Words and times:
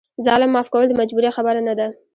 ظالم 0.25 0.49
معاف 0.53 0.67
کول 0.73 0.85
د 0.89 0.93
مجبورۍ 1.01 1.29
خبره 1.37 1.61
نه 1.67 1.73
ده. 1.79 1.87